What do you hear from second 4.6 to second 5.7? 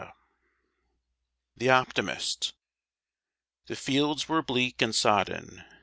and sodden.